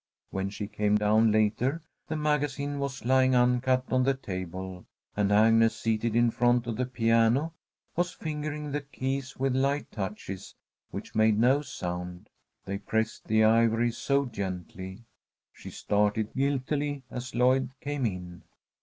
[0.31, 5.75] When she came down later, the magazine was lying uncut on the table, and Agnes,
[5.75, 7.53] seated in front of the piano,
[7.95, 10.55] was fingering the keys with light touches
[10.89, 12.29] which made no sound,
[12.65, 15.03] they pressed the ivory so gently.
[15.53, 18.41] She started guiltily as Lloyd came in.